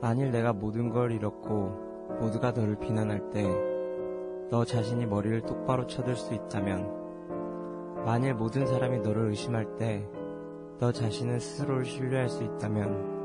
[0.00, 3.44] 만일 내가 모든 걸 잃었고 모두가 너를 비난할 때
[4.50, 10.08] 너 자신이 머리를 똑바로 쳐들 수 있다면 만일 모든 사람이 너를 의심할 때
[10.80, 13.20] 너 자신은 스스로를 신뢰할 수 있다면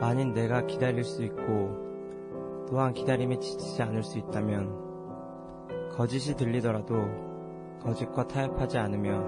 [0.00, 6.94] 만일 내가 기다릴 수 있고 또한 기다림에 지치지 않을 수 있다면 거짓이 들리더라도
[7.82, 9.20] 거짓과 타협하지 않으며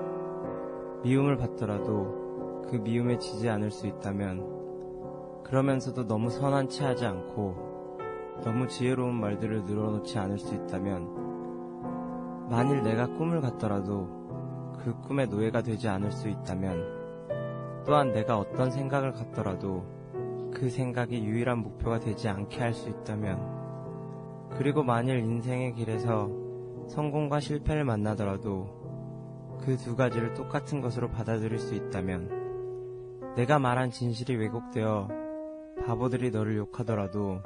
[1.02, 4.63] 미움을 받더라도 그 미움에 지지 않을 수 있다면
[5.44, 7.98] 그러면서도 너무 선한 체 하지 않고
[8.42, 14.08] 너무 지혜로운 말들을 늘어놓지 않을 수 있다면 만일 내가 꿈을 갖더라도
[14.82, 19.84] 그 꿈의 노예가 되지 않을 수 있다면 또한 내가 어떤 생각을 갖더라도
[20.52, 26.28] 그 생각이 유일한 목표가 되지 않게 할 수 있다면 그리고 만일 인생의 길에서
[26.88, 28.84] 성공과 실패를 만나더라도
[29.60, 35.23] 그 두 가지를 똑같은 것으로 받아들일 수 있다면 내가 말한 진실이 왜곡되어
[35.86, 37.40] 바보들이 너를 욕하더라도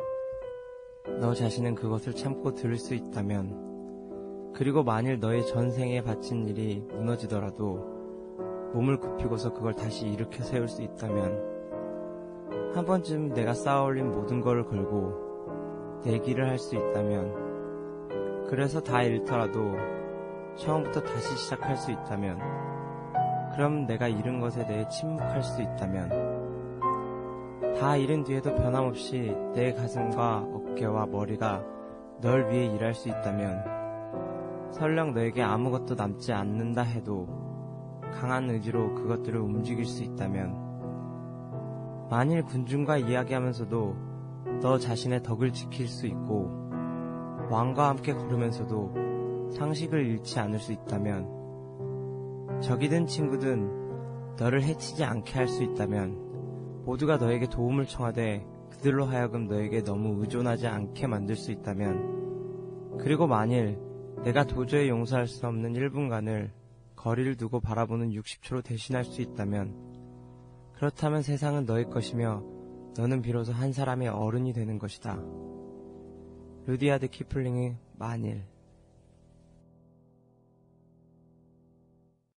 [1.20, 7.98] 너 자신은 그것을 참고 들을 수 있다면 그리고 만일 너의 전생에 바친 일이 무너지더라도
[8.74, 11.58] 몸을 굽히고서 그걸 다시 일으켜 세울 수 있다면
[12.74, 19.74] 한 번쯤 내가 쌓아올린 모든 것을 걸고 내기를 할 수 있다면 그래서 다 잃더라도
[20.56, 22.38] 처음부터 다시 시작할 수 있다면
[23.54, 26.37] 그럼 내가 잃은 것에 대해 침묵할 수 있다면
[27.78, 31.62] 다 잃은 뒤에도 변함없이 내 가슴과 어깨와 머리가
[32.20, 37.28] 널 위해 일할 수 있다면 설령 너에게 아무것도 남지 않는다 해도
[38.12, 40.66] 강한 의지로 그것들을 움직일 수 있다면
[42.10, 43.96] 만일 군중과 이야기하면서도
[44.60, 46.50] 너 자신의 덕을 지킬 수 있고
[47.48, 55.62] 왕과 함께 걸으면서도 상식을 잃지 않을 수 있다면 적이든 친구든 너를 해치지 않게 할 수
[55.62, 56.27] 있다면
[56.88, 63.78] 모두가 너에게 도움을 청하되 그들로 하여금 너에게 너무 의존하지 않게 만들 수 있다면 그리고 만일
[64.24, 66.50] 내가 도저히 용서할 수 없는 1분간을
[66.96, 69.74] 거리를 두고 바라보는 60초로 대신할 수 있다면
[70.76, 72.42] 그렇다면 세상은 너의 것이며
[72.96, 75.22] 너는 비로소 한 사람의 어른이 되는 것이다.
[76.64, 78.46] 루디아드 키플링의 만일